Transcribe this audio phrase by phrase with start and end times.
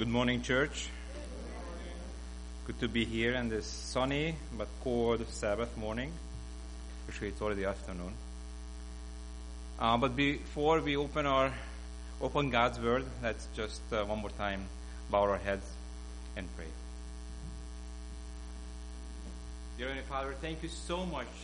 [0.00, 0.88] Good morning, church.
[2.66, 6.10] Good to be here on this sunny but cold Sabbath morning.
[7.06, 8.14] Actually, it's already afternoon.
[9.78, 11.52] Uh, but before we open our
[12.22, 14.64] open God's Word, let's just uh, one more time
[15.10, 15.66] bow our heads
[16.34, 16.72] and pray.
[19.76, 21.34] Dear Heavenly Father, thank you so much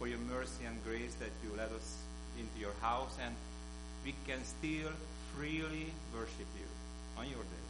[0.00, 1.98] for your mercy and grace that you let us
[2.36, 3.32] into your house and
[4.04, 4.90] we can still
[5.36, 6.66] freely worship you
[7.18, 7.66] on your day.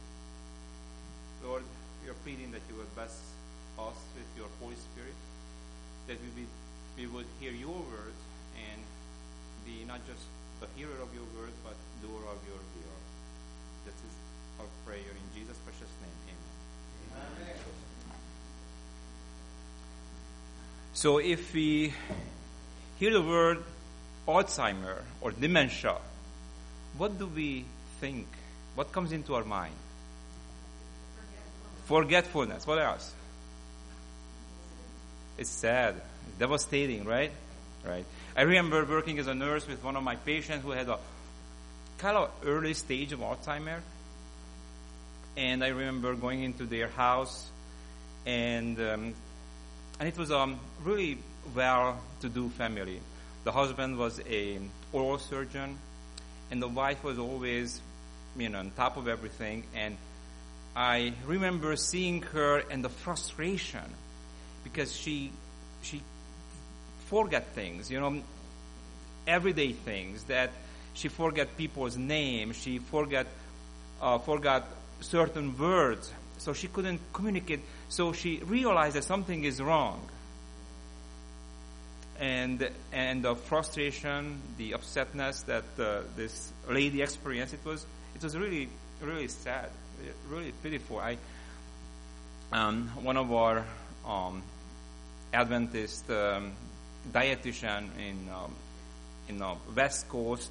[1.43, 1.63] Lord,
[2.03, 3.17] we are pleading that you will bless
[3.79, 5.17] us with your Holy Spirit,
[6.07, 6.45] that we, be,
[6.97, 8.21] we would hear your words
[8.53, 8.81] and
[9.65, 10.21] be not just
[10.61, 12.99] the hearer of your word, but doer of your will.
[13.85, 14.13] This is
[14.59, 16.37] our prayer in Jesus' precious name.
[17.15, 17.27] Amen.
[17.41, 17.55] Amen.
[20.93, 21.93] So if we
[22.99, 23.63] hear the word
[24.27, 25.95] Alzheimer or dementia,
[26.97, 27.65] what do we
[27.99, 28.27] think?
[28.79, 29.73] What comes into our mind?
[31.83, 32.65] Forgetfulness.
[32.65, 33.13] What else?
[35.37, 35.95] It's sad,
[36.39, 37.33] devastating, right?
[37.85, 38.05] Right.
[38.37, 40.97] I remember working as a nurse with one of my patients who had a
[41.97, 43.81] kind of early stage of Alzheimer.
[45.35, 47.49] And I remember going into their house,
[48.25, 49.13] and um,
[49.99, 50.55] and it was a
[50.85, 51.17] really
[51.53, 53.01] well-to-do family.
[53.43, 54.57] The husband was a
[54.93, 55.77] oral surgeon,
[56.49, 57.81] and the wife was always,
[58.37, 59.63] you know, on top of everything.
[59.75, 59.97] And
[60.75, 63.83] I remember seeing her and the frustration
[64.63, 65.31] because she
[65.81, 66.01] she
[67.07, 68.21] forget things, you know,
[69.27, 70.51] everyday things that
[70.93, 73.27] she forget people's names, she forget
[74.01, 74.65] uh, forgot
[75.01, 77.61] certain words, so she couldn't communicate.
[77.89, 80.07] So she realized that something is wrong
[82.19, 87.85] and and the frustration, the upsetness that uh, this lady experienced, it was
[88.15, 88.69] it was really
[89.01, 89.69] really sad,
[90.29, 90.99] really pitiful.
[90.99, 91.17] I
[92.51, 93.65] um, one of our
[94.05, 94.43] um,
[95.33, 96.51] Adventist um,
[97.11, 98.53] dietitian in um,
[99.29, 100.49] in the West Coast,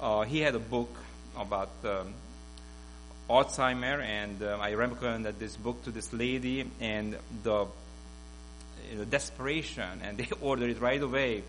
[0.00, 0.94] uh, he had a book
[1.36, 2.14] about um,
[3.28, 7.66] Alzheimer, and uh, I recommended this book to this lady, and the
[8.98, 11.42] know, desperation, and they ordered it right away.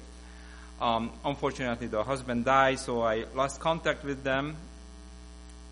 [0.79, 4.57] Um, unfortunately, the husband died, so I lost contact with them,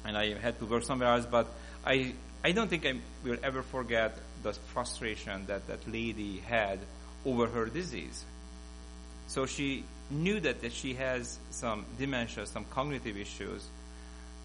[0.06, 1.25] and I had to work somewhere else.
[1.25, 1.47] But
[1.85, 2.13] I,
[2.44, 6.79] I don't think I will ever forget the frustration that that lady had
[7.25, 8.23] over her disease.
[9.28, 13.66] So she knew that, that she has some dementia, some cognitive issues,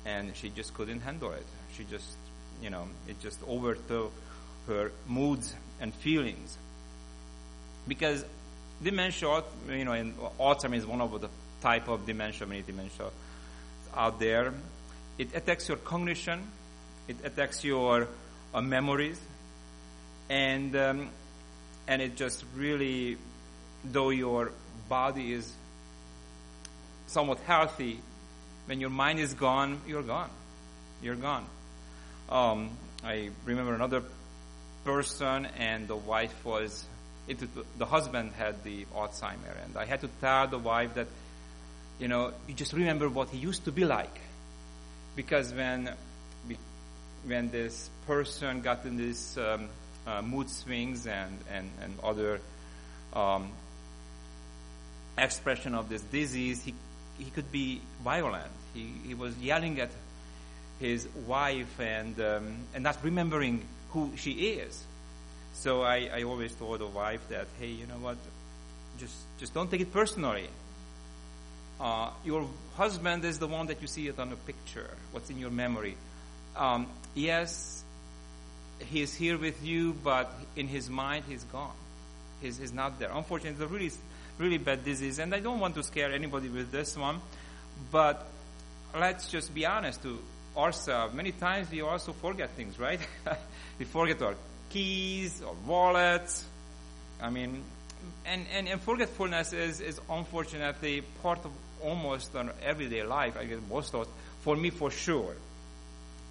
[0.07, 1.47] and she just couldn't handle it.
[1.77, 2.17] She just,
[2.63, 4.13] you know, it just overtook
[4.67, 6.57] her moods and feelings
[7.89, 8.25] because
[8.83, 11.29] dementia, you know, and Alzheimer's is one of the
[11.61, 13.11] type of dementia, many dementia
[13.97, 14.53] out there.
[15.19, 16.47] It attacks your cognition,
[17.09, 18.07] it attacks your
[18.55, 19.19] uh, memories,
[20.29, 21.11] and um,
[21.89, 23.17] and it just really,
[23.85, 24.53] though your
[24.89, 25.53] body is
[27.07, 28.01] somewhat healthy,
[28.67, 30.31] when your mind is gone, you're gone.
[31.03, 31.47] You're gone.
[32.29, 32.71] Um,
[33.03, 34.03] I remember another
[34.85, 36.85] person, and the wife was
[37.29, 37.39] it,
[37.79, 41.07] the husband had the Alzheimer, and I had to tell the wife that,
[41.99, 44.21] you know, you just remember what he used to be like,
[45.15, 45.91] because when
[47.27, 49.69] when this person got in this um,
[50.07, 52.41] uh, mood swings and and and other
[53.13, 53.51] um,
[55.19, 56.75] expression of this disease, he
[57.19, 58.53] he could be violent.
[58.75, 59.91] He he was yelling at
[60.81, 64.85] his wife and um, and not remembering who she is.
[65.59, 68.17] So I, I always told the wife that, hey, you know what?
[68.97, 70.47] Just, just don't take it personally.
[71.81, 72.47] Uh, your
[72.77, 75.97] husband is the one that you see it on the picture, what's in your memory.
[76.57, 77.83] Um, yes,
[78.87, 81.75] he's here with you, but in his mind, he's gone.
[82.41, 83.11] He's, he's not there.
[83.13, 83.91] Unfortunately, it's a really,
[84.39, 87.21] really bad disease, and I don't want to scare anybody with this one,
[87.91, 88.29] but
[88.97, 90.21] let's just be honest to
[90.57, 91.15] ourselves.
[91.15, 93.01] Many times we also forget things, right?
[93.81, 94.37] we forget our
[94.71, 96.45] keys or wallets.
[97.21, 97.63] I mean,
[98.27, 101.51] and, and, and forgetfulness is, is unfortunately part of
[101.83, 103.37] almost an everyday life.
[103.37, 104.09] I guess most of us,
[104.41, 105.35] for me for sure.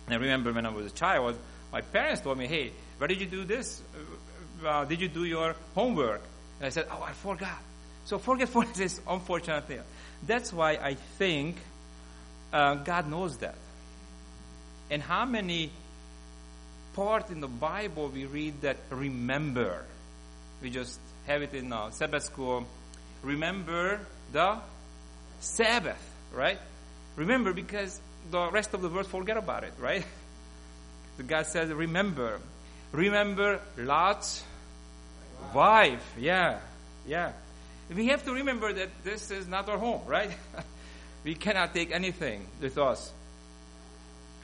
[0.05, 1.37] And I remember when I was a child,
[1.71, 3.81] my parents told me, hey, where did you do this?
[4.65, 6.21] Uh, did you do your homework?
[6.59, 7.61] And I said, oh, I forgot.
[8.05, 9.79] So forgetfulness is unfortunately.
[10.25, 11.57] That's why I think
[12.53, 13.55] uh, God knows that.
[14.89, 15.71] And how many
[16.97, 19.85] part in the Bible we read that remember.
[20.63, 22.65] We just have it in uh, Sabbath school.
[23.21, 23.99] Remember
[24.33, 24.57] the
[25.39, 26.03] Sabbath,
[26.33, 26.57] right?
[27.15, 28.01] Remember because
[28.31, 30.03] the rest of the world forget about it, right?
[31.17, 32.39] The God says, remember.
[32.91, 34.43] Remember Lot's
[35.51, 36.13] wife.
[36.19, 36.59] Yeah,
[37.07, 37.31] yeah.
[37.93, 40.29] We have to remember that this is not our home, right?
[41.23, 43.11] we cannot take anything with us.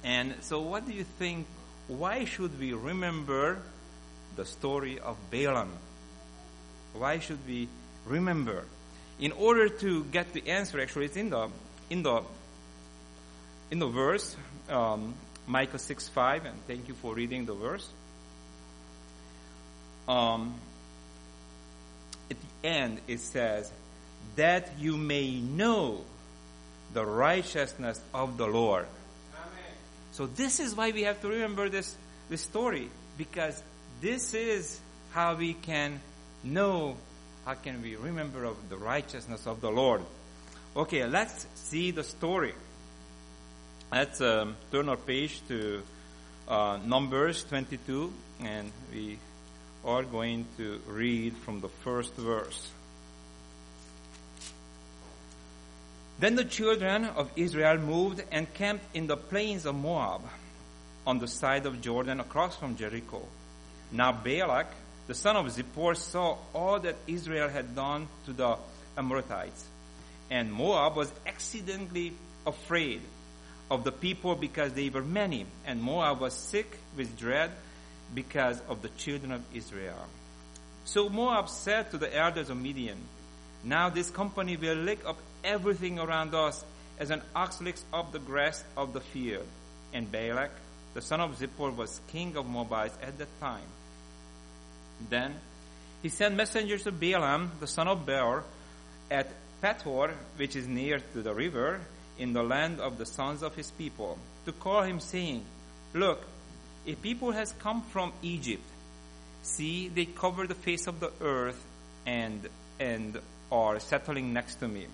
[0.03, 1.45] And so, what do you think?
[1.87, 3.59] Why should we remember
[4.35, 5.69] the story of Balaam?
[6.93, 7.67] Why should we
[8.05, 8.63] remember?
[9.19, 11.49] In order to get the answer, actually, it's in the
[11.89, 12.23] in the
[13.69, 14.35] in the verse
[14.69, 15.13] um,
[15.45, 17.87] Micah six five, and thank you for reading the verse.
[20.07, 20.55] Um,
[22.31, 23.71] at the end, it says,
[24.35, 26.01] "That you may know
[26.93, 28.87] the righteousness of the Lord."
[30.13, 31.95] So this is why we have to remember this,
[32.29, 33.61] this story, because
[33.99, 34.79] this is
[35.11, 35.99] how we can
[36.43, 36.97] know,
[37.45, 40.01] how can we remember of the righteousness of the Lord.
[40.75, 42.53] Okay, let's see the story.
[43.91, 45.81] Let's um, turn our page to
[46.47, 48.13] uh, Numbers 22,
[48.43, 49.17] and we
[49.83, 52.69] are going to read from the first verse.
[56.23, 60.21] Then the children of Israel moved and camped in the plains of Moab
[61.05, 63.27] on the side of Jordan across from Jericho.
[63.91, 64.67] Now Balak,
[65.05, 68.55] the son of Zippor, saw all that Israel had done to the
[68.97, 69.65] Amorites.
[70.31, 72.13] And Moab was exceedingly
[72.47, 73.01] afraid
[73.69, 75.45] of the people because they were many.
[75.65, 77.51] And Moab was sick with dread
[78.15, 80.07] because of the children of Israel.
[80.85, 83.01] So Moab said to the elders of Midian,
[83.65, 86.63] Now this company will lick up everything around us
[86.99, 89.45] as an ox licks up the grass of the field.
[89.93, 90.51] And Balak,
[90.93, 93.67] the son of Zippor, was king of Moabites at that time.
[95.09, 95.35] Then
[96.01, 98.43] he sent messengers to Balaam, the son of Beor,
[99.09, 99.27] at
[99.61, 101.79] Pethor, which is near to the river,
[102.19, 105.43] in the land of the sons of his people, to call him, saying,
[105.93, 106.21] Look,
[106.85, 108.63] a people has come from Egypt.
[109.43, 111.63] See, they cover the face of the earth
[112.05, 112.47] and
[112.79, 113.19] and
[113.51, 114.87] are settling next to me.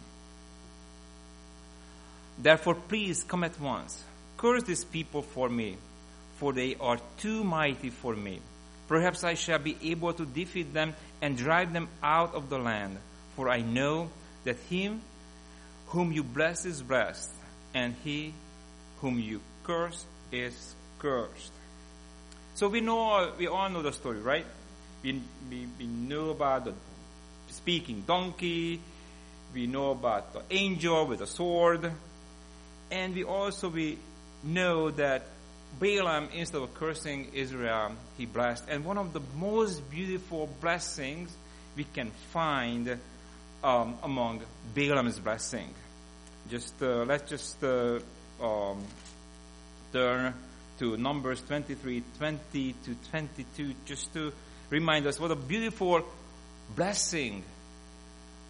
[2.42, 4.04] Therefore, please come at once.
[4.38, 5.76] Curse these people for me,
[6.38, 8.40] for they are too mighty for me.
[8.88, 12.98] Perhaps I shall be able to defeat them and drive them out of the land.
[13.36, 14.10] For I know
[14.46, 15.02] that him
[15.88, 17.30] whom you bless is blessed,
[17.74, 18.34] and he
[19.02, 21.52] whom you curse is cursed.
[22.56, 24.46] So we know, we all know the story, right?
[25.04, 26.74] We, we, we know about the
[27.50, 28.80] speaking donkey.
[29.54, 31.92] We know about the angel with a sword.
[32.92, 33.98] And we also we
[34.44, 35.24] know that
[35.80, 38.66] Balaam, instead of cursing Israel, he blessed.
[38.70, 41.36] And one of the most beautiful blessings
[41.76, 42.98] we can find
[43.64, 44.42] um, among
[44.74, 45.74] Balaam's blessing.
[46.50, 48.00] Just uh, let's just uh,
[48.42, 48.84] um,
[49.94, 50.34] turn
[50.80, 54.34] to Numbers 23, 20 to 22, just to
[54.70, 56.04] remind us what a beautiful
[56.76, 57.44] blessing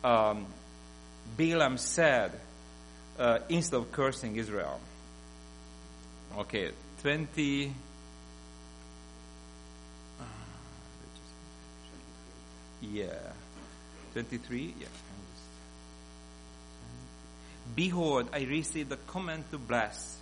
[0.03, 0.45] um,
[1.37, 2.31] Balaam said
[3.19, 4.79] uh, instead of cursing Israel.
[6.37, 6.71] Okay,
[7.01, 7.73] 20.
[10.19, 10.23] Uh,
[12.81, 13.07] yeah.
[14.13, 14.73] 23?
[14.79, 14.87] Yeah.
[17.75, 20.17] Behold, I received the command to bless.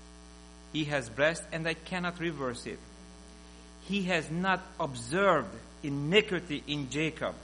[0.73, 2.79] He has blessed, and I cannot reverse it.
[3.83, 7.35] He has not observed iniquity in Jacob,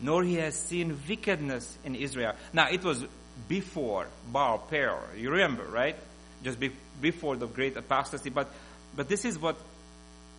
[0.00, 2.32] nor he has seen wickedness in Israel.
[2.52, 3.04] Now, it was
[3.48, 5.02] before Baal Peor.
[5.16, 5.96] You remember, right?
[6.42, 6.70] Just be,
[7.00, 8.30] before the great apostasy.
[8.30, 8.48] But,
[8.96, 9.56] but this is what,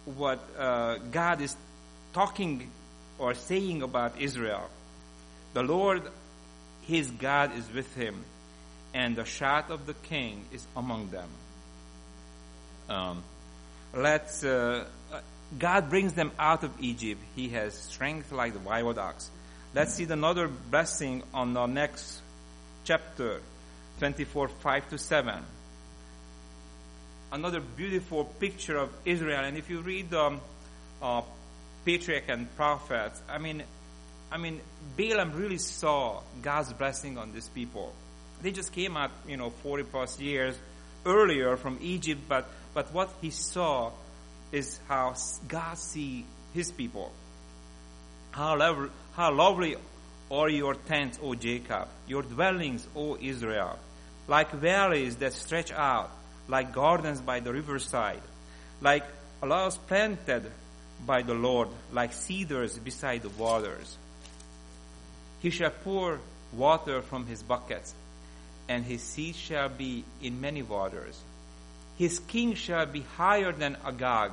[0.05, 1.55] what uh, God is
[2.13, 2.69] talking
[3.17, 4.69] or saying about Israel.
[5.53, 6.03] The Lord,
[6.83, 8.23] his God, is with him,
[8.93, 11.29] and the shout of the king is among them.
[12.89, 13.23] Um,
[13.93, 14.43] let's.
[14.43, 14.85] Uh,
[15.59, 17.21] God brings them out of Egypt.
[17.35, 19.29] He has strength like the wild ox.
[19.75, 22.21] Let's see another blessing on the next
[22.83, 23.39] chapter
[23.99, 25.33] 24, 5 to 7.
[27.31, 29.43] Another beautiful picture of Israel.
[29.43, 30.41] And if you read the um,
[31.01, 31.21] uh,
[31.85, 33.63] patriarch and prophets, I mean,
[34.31, 34.61] I mean,
[34.97, 37.93] Balaam really saw God's blessing on these people.
[38.41, 40.57] They just came out, you know, 40 plus years
[41.05, 43.91] earlier from Egypt, but, but what he saw
[44.51, 45.15] is how
[45.47, 47.11] God see his people.
[48.31, 49.75] How, lovely, how lovely
[50.33, 53.77] are your tents, O Jacob, your dwellings, O Israel,
[54.27, 56.09] like valleys that stretch out,
[56.47, 58.21] like gardens by the riverside,
[58.81, 59.03] like
[59.41, 60.49] aloes planted
[61.05, 63.97] by the Lord, like cedars beside the waters.
[65.41, 66.19] He shall pour
[66.51, 67.93] water from his buckets,
[68.67, 71.19] and his seed shall be in many waters.
[71.97, 74.31] His king shall be higher than Agag,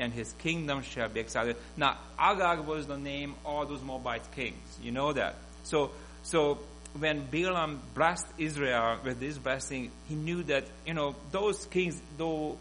[0.00, 1.56] and his kingdom shall be exalted.
[1.76, 4.78] Now, Agag was the name of all those Moabite kings.
[4.82, 5.36] You know that.
[5.62, 5.90] So,
[6.22, 6.58] so
[6.98, 12.56] when Balaam blessed Israel with this blessing, he knew that, you know, those kings, though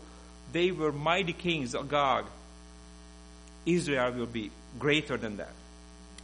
[0.51, 2.25] they were mighty kings, Agag,
[3.65, 5.53] Israel will be greater than that.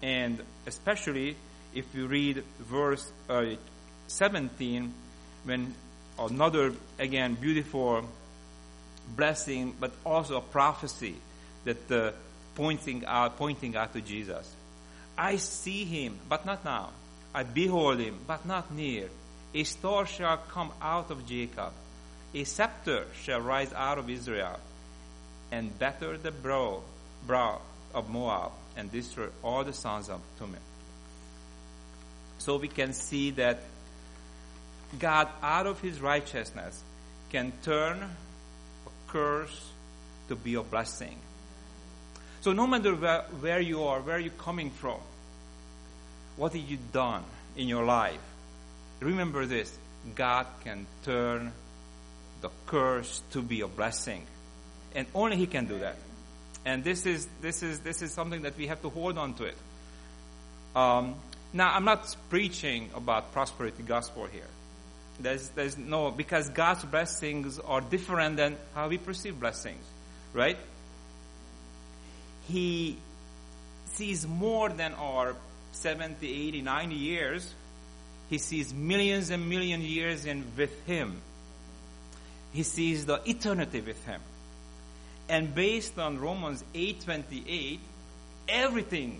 [0.01, 1.38] And especially
[1.74, 3.55] if you read verse uh,
[4.07, 4.93] 17,
[5.45, 5.74] when
[6.19, 8.03] another, again, beautiful
[9.16, 11.16] blessing, but also a prophecy
[11.64, 12.12] that uh,
[12.56, 14.52] pointing out, pointing out to Jesus.
[15.18, 16.90] I see him, but not now.
[17.34, 19.10] I behold him, but not near.
[19.54, 21.72] A star shall come out of Jacob.
[22.34, 24.60] A scepter shall rise out of Israel,
[25.52, 26.82] and batter the brow,
[27.26, 27.62] brow
[27.94, 30.58] of Moab, and destroy all the sons of Tumim.
[32.40, 33.60] So we can see that
[35.00, 36.84] God, out of his righteousness,
[37.30, 38.10] can turn
[39.15, 39.72] curse
[40.27, 41.15] to be a blessing.
[42.41, 45.00] So no matter where, where you are, where you're coming from,
[46.36, 47.24] what have you done
[47.55, 48.19] in your life,
[49.00, 49.77] remember this
[50.15, 51.53] God can turn
[52.41, 54.22] the curse to be a blessing.
[54.93, 55.95] And only He can do that.
[56.65, 59.45] And this is, this is, this is something that we have to hold on to
[59.45, 59.57] it.
[60.75, 61.15] Um,
[61.53, 64.51] now, I'm not preaching about prosperity gospel here.
[65.19, 69.84] There's, there's no, because God's blessings are different than how we perceive blessings,
[70.34, 70.57] right?
[72.48, 72.98] He
[73.93, 75.36] sees more than our
[75.72, 77.53] 70, 80, 90 years.
[78.29, 81.22] He sees millions and million years in with Him.
[82.53, 84.22] He sees the eternity with Him.
[85.27, 87.79] And based on Romans 8:28,
[88.48, 89.19] everything,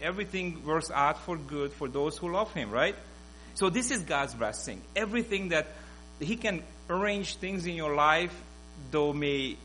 [0.00, 2.94] everything works out for good for those who love Him, right?
[3.54, 4.80] So this is God's blessing.
[4.96, 5.66] Everything that
[6.18, 8.34] He can arrange things in your life,
[8.90, 9.56] though may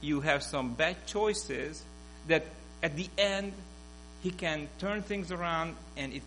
[0.00, 1.82] you have some bad choices,
[2.28, 2.44] that
[2.82, 3.52] at the end
[4.22, 6.22] He can turn things around and it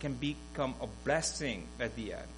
[0.00, 2.28] can become a blessing at the end.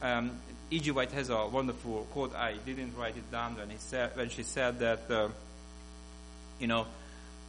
[0.00, 0.30] Um,
[0.70, 0.90] E.G.
[0.90, 2.34] White has a wonderful quote.
[2.34, 5.28] I didn't write it down when he said when she said that, uh,
[6.60, 6.86] you know,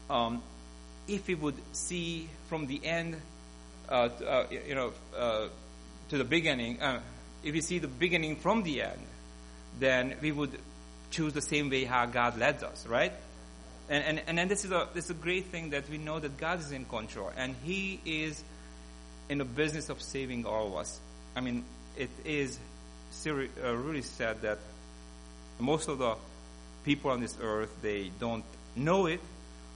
[0.10, 0.42] um,
[1.08, 3.18] if we would see from the end,
[3.90, 5.48] uh, uh, you know, uh,
[6.10, 7.00] to the beginning, uh,
[7.44, 9.02] if we see the beginning from the end,
[9.80, 10.58] then we would
[11.12, 13.14] choose the same way how God led us, right?
[13.90, 16.20] And, and, and then this is, a, this is a great thing that we know
[16.20, 18.44] that God is in control and He is
[19.30, 21.00] in the business of saving all of us.
[21.36, 21.64] I mean,
[21.98, 22.60] it is
[23.12, 24.60] seri- uh, really sad that
[25.60, 26.16] most of the
[26.84, 28.44] people on this earth, they don't
[28.76, 29.22] know it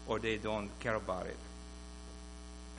[0.08, 1.38] or they don't care about it.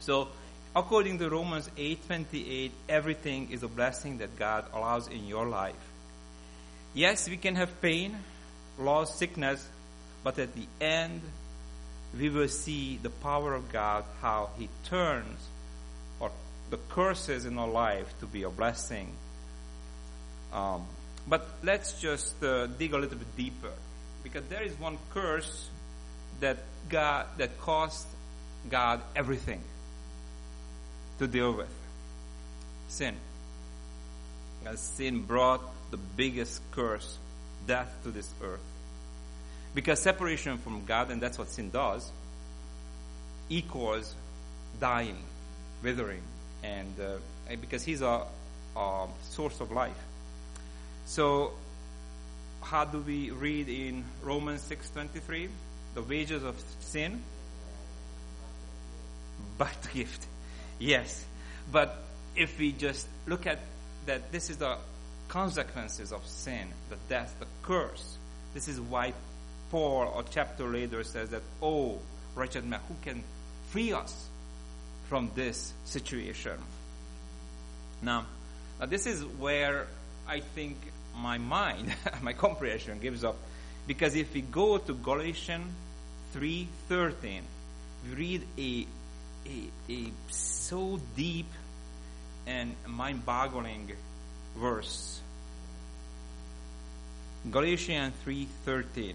[0.00, 0.28] So,
[0.74, 5.84] according to Romans 8:28, everything is a blessing that God allows in your life.
[6.94, 8.18] Yes, we can have pain,
[8.78, 9.66] loss, sickness,
[10.22, 11.22] but at the end
[12.18, 15.48] we will see the power of God how he turns
[16.20, 16.30] or
[16.70, 19.12] the curses in our life to be a blessing.
[20.52, 20.86] Um,
[21.26, 23.72] but let's just uh, dig a little bit deeper
[24.22, 25.68] because there is one curse
[26.40, 28.06] that God that cost
[28.70, 29.62] God everything
[31.18, 31.72] to deal with
[32.88, 33.14] sin.
[34.62, 37.18] Because sin brought the biggest curse,
[37.66, 38.60] death to this earth.
[39.74, 42.10] Because separation from God, and that's what sin does,
[43.48, 44.14] equals
[44.80, 45.18] dying,
[45.82, 46.22] withering,
[46.62, 48.22] and uh, because He's a,
[48.76, 49.98] a source of life.
[51.06, 51.52] So,
[52.62, 55.48] how do we read in Romans six twenty three?
[55.94, 57.22] The wages of sin,
[59.58, 60.26] but gift.
[60.78, 61.24] Yes.
[61.70, 61.96] But
[62.36, 63.60] if we just look at
[64.06, 64.76] that, this is the
[65.28, 68.18] consequences of sin, the death, the curse.
[68.52, 69.14] This is why
[69.70, 71.98] Paul, a chapter later, says that, Oh,
[72.34, 73.22] wretched man, who can
[73.70, 74.28] free us
[75.08, 76.58] from this situation?
[78.02, 78.26] Now,
[78.78, 79.86] now this is where
[80.28, 80.76] I think
[81.16, 83.36] my mind, my comprehension gives up.
[83.86, 85.72] Because if we go to Galatians
[86.34, 87.40] 3.13,
[88.04, 88.86] we read a
[89.46, 91.46] a, a so deep
[92.46, 93.92] and mind-boggling
[94.56, 95.20] verse.
[97.50, 99.14] Galatians 3:13.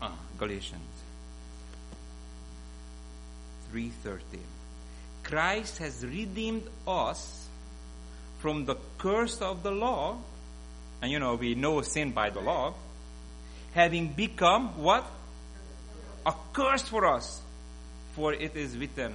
[0.00, 0.80] Ah, Galatians
[3.72, 4.20] 3:13.
[5.22, 7.48] Christ has redeemed us
[8.38, 10.16] from the curse of the law,
[11.02, 12.74] and you know we know sin by the law,
[13.74, 15.04] having become what?
[16.26, 17.40] A curse for us.
[18.14, 19.14] For it is written,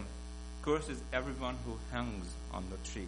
[0.63, 3.07] curses everyone who hangs on the tree.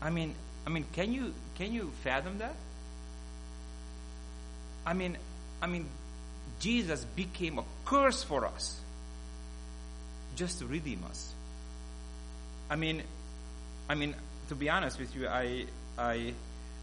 [0.00, 0.34] I mean,
[0.66, 2.54] I mean, can you can you fathom that?
[4.84, 5.16] I mean,
[5.60, 5.86] I mean,
[6.60, 8.80] Jesus became a curse for us
[10.34, 11.32] just to redeem us.
[12.70, 13.02] I mean,
[13.88, 14.14] I mean,
[14.48, 15.66] to be honest with you, I,
[15.98, 16.34] I,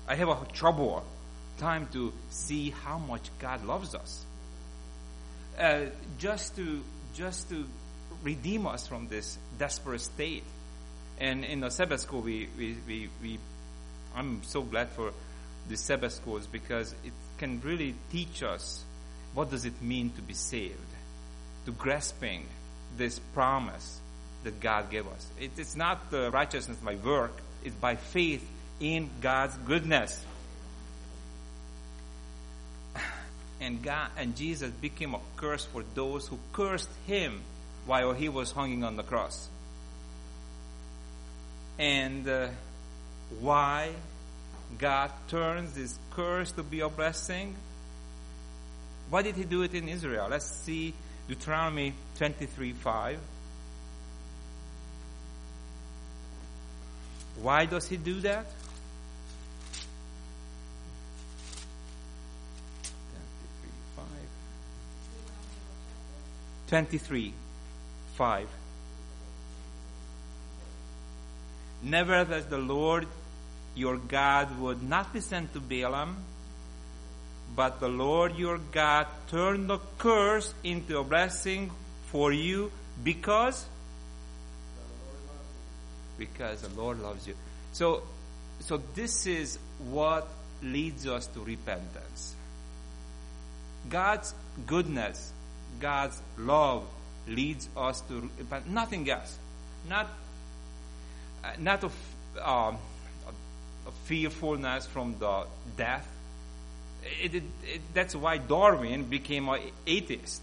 [0.07, 1.03] I have a trouble
[1.57, 4.25] time to see how much God loves us.
[5.59, 5.87] Uh,
[6.17, 6.81] just to,
[7.13, 7.65] just to
[8.23, 10.43] redeem us from this desperate state.
[11.19, 13.39] And in the Sabbath school, we, we, we, we
[14.15, 15.11] I'm so glad for
[15.67, 18.83] the Sabbath schools because it can really teach us
[19.33, 20.77] what does it mean to be saved,
[21.65, 22.45] to grasping
[22.97, 23.99] this promise
[24.43, 25.27] that God gave us.
[25.39, 28.47] It, it's not righteousness by work, it's by faith
[28.79, 30.23] in God's goodness.
[33.61, 37.41] And God and Jesus became a curse for those who cursed him
[37.85, 39.49] while he was hanging on the cross.
[41.77, 42.47] And uh,
[43.39, 43.91] why
[44.77, 47.55] God turns this curse to be a blessing?
[49.09, 50.27] Why did he do it in Israel?
[50.29, 50.93] Let's see
[51.27, 53.19] Deuteronomy 23 5.
[57.41, 58.45] Why does he do that?
[66.69, 67.33] 23
[68.15, 68.47] 5.
[71.81, 73.07] Nevertheless, the Lord
[73.75, 76.17] your God would not listen to Balaam,
[77.55, 81.71] but the Lord your God turned the curse into a blessing
[82.11, 82.71] for you
[83.03, 83.65] because
[86.17, 87.35] because the Lord loves you.
[87.71, 88.03] So
[88.59, 89.57] so this is
[89.89, 90.27] what
[90.61, 92.35] leads us to repentance.
[93.89, 94.35] God's
[94.67, 95.31] goodness,
[95.79, 96.83] God's love
[97.27, 98.69] leads us to repent.
[98.69, 99.37] Nothing else.
[99.87, 100.07] Not
[101.43, 101.95] uh, not of
[102.41, 102.77] um,
[104.05, 105.45] fearfulness from the
[105.77, 106.07] death.
[107.21, 110.41] It, it, it, that's why Darwin became an atheist,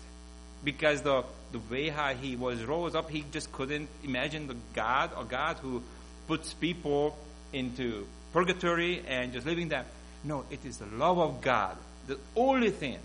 [0.64, 5.10] because the the way how he was rose up, he just couldn't imagine the God,
[5.16, 5.82] a God who
[6.26, 7.16] puts people
[7.52, 9.84] into purgatory and just living there.
[10.24, 12.98] No, it is the love of God, the only thing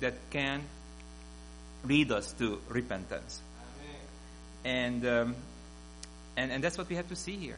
[0.00, 0.62] that can
[1.84, 3.40] lead us to repentance.
[4.64, 5.36] And, um,
[6.36, 7.56] and and that's what we have to see here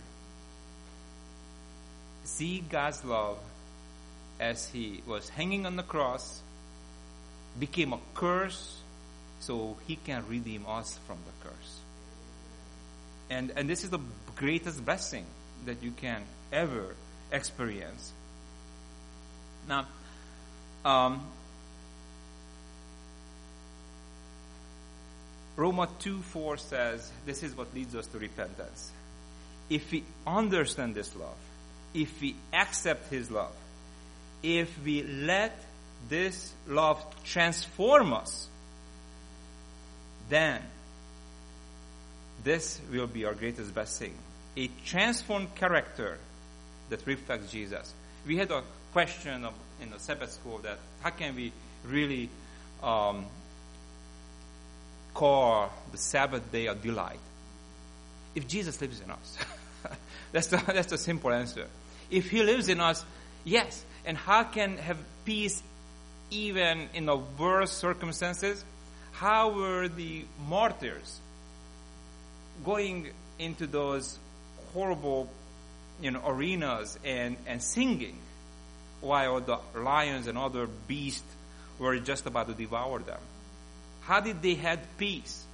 [2.25, 3.39] see God's love
[4.39, 6.41] as he was hanging on the cross,
[7.59, 8.79] became a curse,
[9.41, 11.81] so he can redeem us from the curse.
[13.29, 14.01] And, and this is the
[14.37, 15.27] greatest blessing
[15.67, 16.95] that you can ever
[17.31, 18.13] experience.
[19.69, 19.87] Now,
[20.85, 21.27] um,
[25.61, 28.91] Roma 2 4 says this is what leads us to repentance.
[29.69, 31.37] If we understand this love,
[31.93, 33.53] if we accept His love,
[34.43, 35.55] if we let
[36.09, 38.49] this love transform us,
[40.31, 40.63] then
[42.43, 44.15] this will be our greatest blessing.
[44.57, 46.17] A transformed character
[46.89, 47.93] that reflects Jesus.
[48.27, 48.63] We had a
[48.95, 51.53] question of, in the Sabbath school that how can we
[51.85, 52.31] really
[52.83, 53.27] um,
[55.15, 57.19] call the Sabbath day a delight?
[58.35, 59.39] If Jesus lives in us.
[60.33, 61.67] that's, the, that's the simple answer.
[62.11, 63.05] If He lives in us,
[63.45, 63.85] yes.
[64.05, 65.63] And how can have peace
[66.31, 68.65] even in the worst circumstances?
[69.13, 71.21] How were the martyrs
[72.65, 74.19] going into those
[74.73, 75.29] horrible
[76.01, 78.17] you know, arenas and, and singing
[79.01, 81.25] while the lions and other beasts
[81.79, 83.21] were just about to devour them?
[84.11, 85.45] How did they have peace?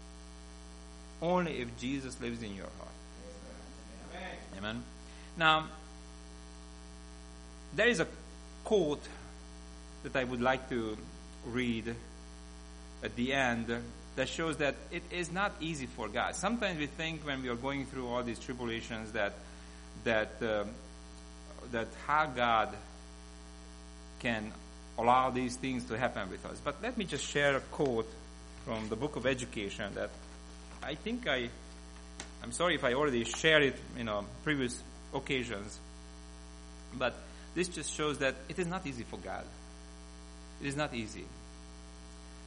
[1.20, 2.96] Only if Jesus lives in your heart.
[4.14, 4.36] Amen.
[4.56, 4.82] Amen.
[5.36, 5.66] Now,
[7.74, 8.06] there is a
[8.64, 9.06] quote
[10.04, 10.96] that I would like to
[11.44, 11.94] read
[13.04, 13.66] at the end
[14.16, 16.34] that shows that it is not easy for God.
[16.34, 19.34] Sometimes we think when we are going through all these tribulations that
[20.04, 20.64] that uh,
[21.72, 22.70] that how God
[24.18, 24.50] can
[24.96, 26.58] allow these things to happen with us.
[26.64, 28.10] But let me just share a quote
[28.66, 30.11] from the book of education that
[30.83, 31.48] I think I
[32.42, 34.83] I'm sorry if I already shared it in know, previous
[35.14, 35.79] occasions,
[36.94, 37.14] but
[37.55, 39.44] this just shows that it is not easy for God.
[40.61, 41.24] It is not easy.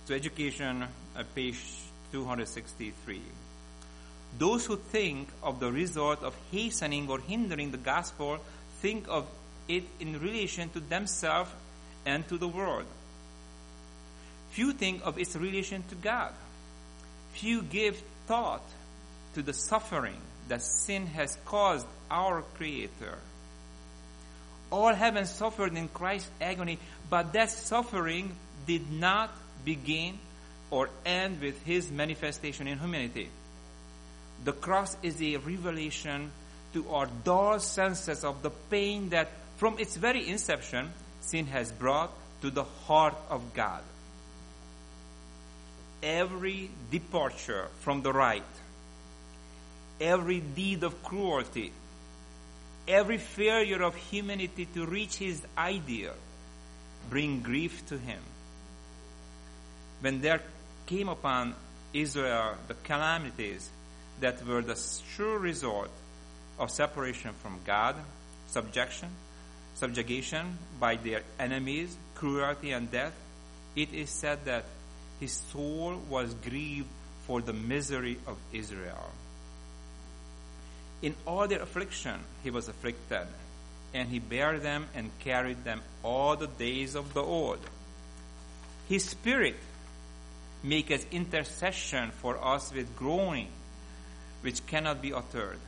[0.06, 0.84] So, education,
[1.16, 1.60] uh, page
[2.12, 3.22] 263.
[4.38, 8.40] Those who think of the result of hastening or hindering the gospel
[8.82, 9.28] think of
[9.68, 11.52] it in relation to themselves
[12.06, 12.86] and to the world.
[14.60, 16.34] Few think of its relation to God.
[17.32, 18.66] Few give thought
[19.34, 20.20] to the suffering
[20.50, 23.18] that sin has caused our Creator
[24.70, 26.78] all have suffered in Christ's agony,
[27.10, 28.36] But that suffering
[28.68, 29.32] did not
[29.64, 30.20] begin
[30.70, 33.30] or end with his manifestation in humanity.
[34.44, 36.32] The cross is a revelation
[36.74, 40.92] to our dull senses of the pain that from its very inception
[41.22, 43.84] sin has brought to the heart of God.
[46.02, 48.44] Every departure from the right,
[50.00, 51.74] every deed of cruelty,
[52.88, 56.14] every failure of humanity to reach his ideal
[57.10, 58.20] bring grief to him.
[60.02, 60.42] When there
[60.86, 61.56] came upon
[61.94, 63.70] Israel the calamities
[64.22, 64.76] that were the
[65.16, 65.90] sure result
[66.58, 67.96] of separation from God,
[68.48, 69.10] subjection,
[69.76, 73.14] subjugation by their enemies, cruelty and death,
[73.76, 74.66] it is said that
[75.20, 76.88] his soul was grieved
[77.26, 79.12] for the misery of Israel.
[81.02, 83.28] In all their affliction, he was afflicted,
[83.94, 87.60] and he bare them and carried them all the days of the old.
[88.88, 89.56] His spirit
[90.64, 93.50] maketh intercession for us with groaning,
[94.42, 95.60] which cannot be uttered,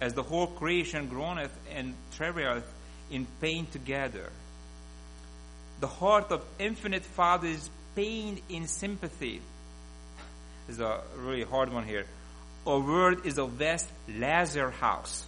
[0.00, 2.70] as the whole creation groaneth and travaileth
[3.10, 4.30] in pain together.
[5.80, 9.40] The heart of infinite Father is pained in sympathy.
[10.68, 12.06] This is a really hard one here.
[12.64, 15.26] A word is a vast Lazar house.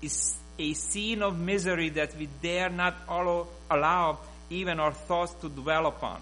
[0.00, 4.18] Is a scene of misery that we dare not allow, allow
[4.50, 6.20] even our thoughts to dwell upon.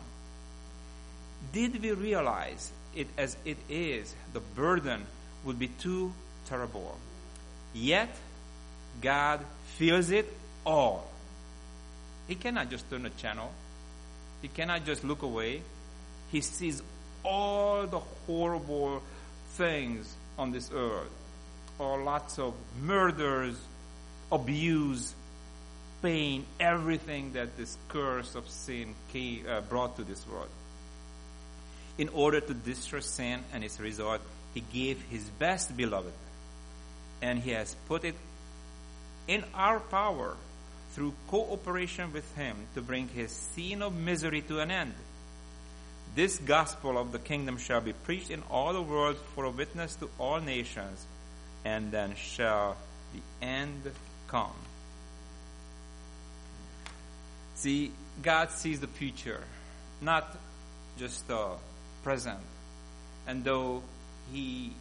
[1.53, 5.05] Did we realize it as it is, the burden
[5.45, 6.15] would be too
[6.47, 6.97] terrible.
[7.75, 8.09] Yet,
[9.03, 9.45] God
[9.77, 10.33] feels it
[10.65, 11.07] all.
[12.27, 13.53] He cannot just turn the channel.
[14.43, 15.63] He cannot just look away.
[16.31, 16.83] He sees
[17.25, 19.03] all the horrible
[19.51, 21.11] things on this earth.
[21.79, 23.57] Or lots of murders,
[24.31, 25.15] abuse,
[26.03, 30.49] pain, everything that this curse of sin came, uh, brought to this world.
[31.97, 34.21] In order to destroy sin and its result,
[34.55, 36.13] he gave his best beloved.
[37.21, 38.17] And he has put it
[39.29, 40.37] in our power
[40.93, 44.95] through cooperation with him to bring his scene of misery to an end.
[46.15, 49.95] This gospel of the kingdom shall be preached in all the world for a witness
[49.97, 51.07] to all nations,
[51.65, 52.77] and then shall
[53.15, 53.91] the end
[54.29, 54.53] come.
[57.55, 59.41] See, God sees the future,
[60.03, 60.37] not
[60.99, 61.53] just the
[62.03, 62.41] present.
[63.27, 63.83] And though
[64.33, 64.73] He,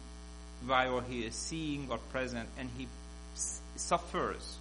[0.66, 2.88] while He is seeing or present, and He
[3.76, 4.58] suffers,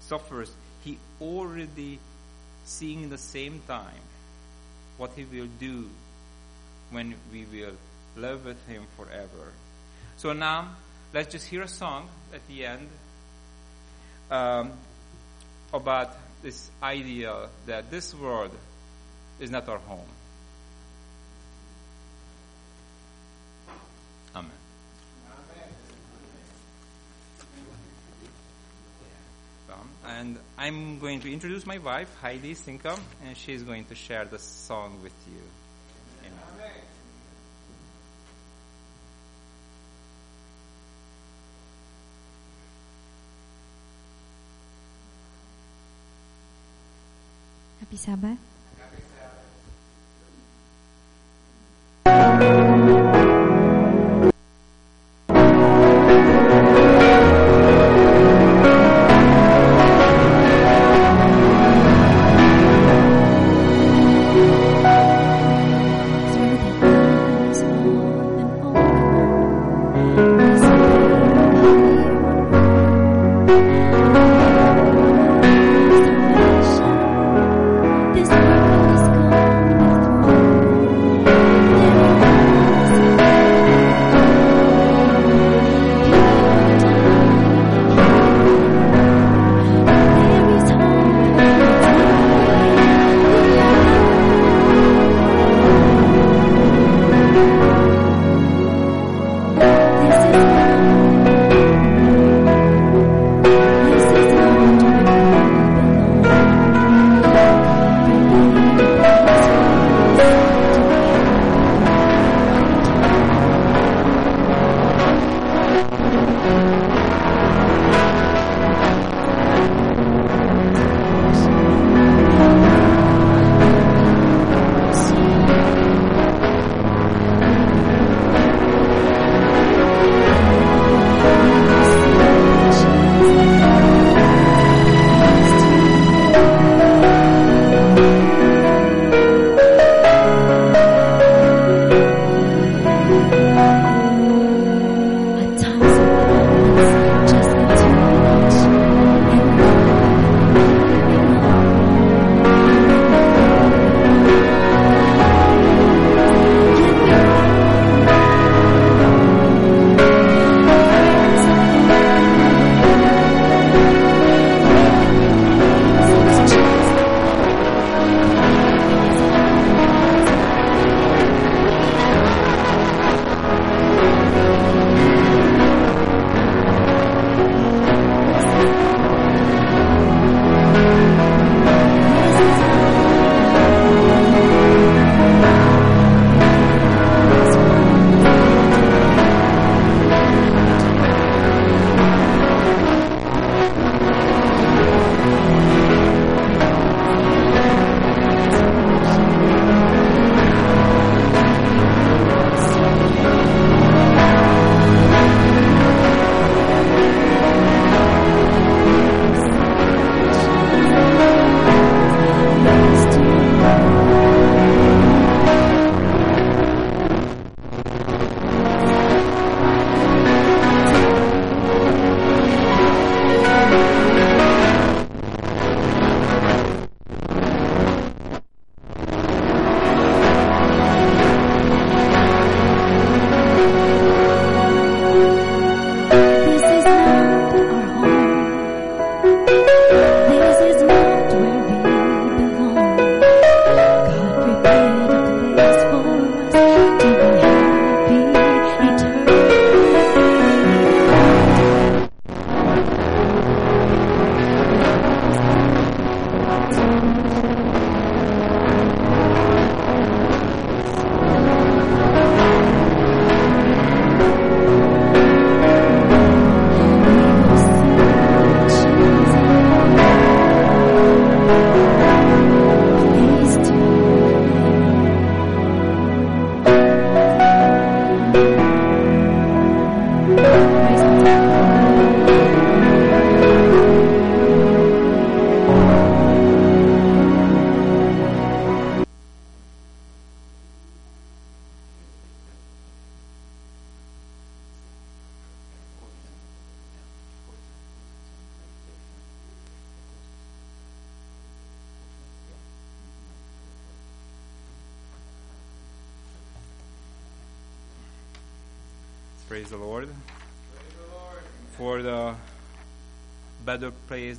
[0.00, 0.50] suffers,
[0.84, 1.98] He already
[2.64, 4.02] seeing the same time
[4.98, 5.88] what He will do
[6.90, 7.74] when we will
[8.16, 9.52] live with Him forever.
[10.16, 10.68] So now,
[11.12, 12.88] let's just hear a song at the end
[14.30, 14.72] um,
[15.72, 16.10] about
[16.42, 18.50] this idea that this world
[19.40, 20.06] is not our home.
[24.36, 24.50] Amen.
[29.72, 34.24] Um, and I'm going to introduce my wife, Heidi Sinkum, and she's going to share
[34.24, 35.40] the song with you.
[36.26, 36.70] Amen.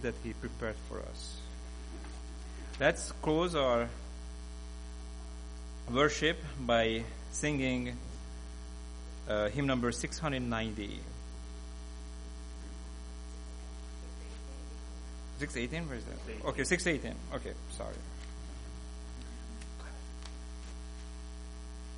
[0.06, 1.38] That He prepared for us.
[2.80, 3.90] Let's close our
[5.92, 7.98] worship by singing
[9.28, 11.00] uh, hymn number 690.
[15.40, 15.90] 618?
[15.90, 16.48] Where is that?
[16.50, 17.18] Okay, 618.
[17.36, 17.96] Okay, sorry.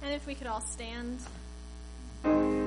[0.02, 1.20] And if we could all stand.
[2.22, 2.67] Stand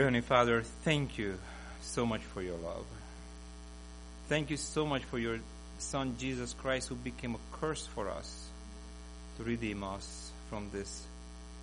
[0.00, 1.38] Dear Heavenly Father, thank you
[1.82, 2.86] so much for your love.
[4.30, 5.40] Thank you so much for your
[5.78, 8.48] Son Jesus Christ who became a curse for us
[9.36, 11.06] to redeem us from this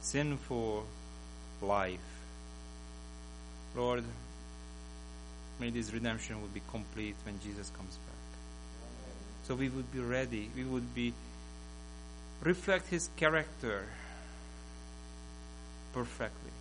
[0.01, 0.85] sinful
[1.63, 1.97] life.
[3.75, 4.03] Lord,
[5.59, 9.47] may this redemption will be complete when Jesus comes back.
[9.47, 11.11] So we would be ready, we would be
[12.43, 13.85] reflect his character
[15.91, 16.51] perfectly.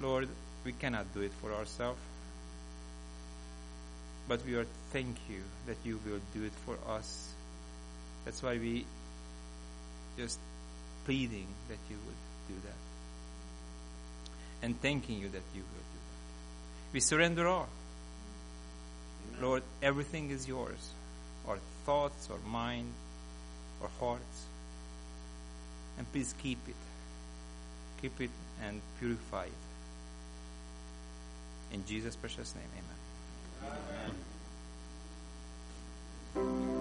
[0.00, 0.28] Lord,
[0.64, 2.00] we cannot do it for ourselves.
[4.28, 7.32] But we are thank you that you will do it for us.
[8.24, 8.84] That's why we
[10.18, 10.38] just
[11.06, 12.16] pleading that you would
[12.48, 12.74] do that.
[14.66, 16.92] And thanking you that you will do that.
[16.92, 17.68] We surrender all.
[19.40, 20.90] Lord, everything is yours.
[21.48, 22.92] Our thoughts, our mind,
[23.80, 24.46] our hearts.
[25.96, 26.74] And please keep it.
[28.02, 28.30] Keep it
[28.62, 29.67] and purify it.
[31.72, 32.64] In Jesus' precious name,
[33.64, 33.74] amen.
[36.36, 36.77] amen.